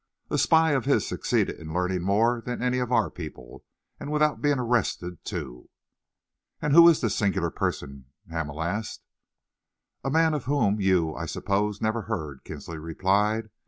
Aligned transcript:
A 0.31 0.39
spy 0.39 0.71
of 0.71 0.85
his 0.85 1.05
succeeded 1.07 1.59
in 1.59 1.75
learning 1.75 2.01
more 2.01 2.41
than 2.43 2.59
any 2.59 2.79
of 2.79 2.91
our 2.91 3.11
people, 3.11 3.63
and 3.99 4.11
without 4.11 4.41
being 4.41 4.57
arrested, 4.57 5.23
too." 5.23 5.69
"And 6.59 6.73
who 6.73 6.89
is 6.89 7.01
this 7.01 7.15
singular 7.15 7.51
person?" 7.51 8.05
Hamel 8.27 8.63
asked. 8.63 9.03
"A 10.03 10.09
man 10.09 10.33
of 10.33 10.45
whom 10.45 10.81
you, 10.81 11.13
I 11.13 11.27
suppose, 11.27 11.83
never 11.83 12.01
heard," 12.01 12.43
Kinsley 12.43 12.79
replied. 12.79 13.51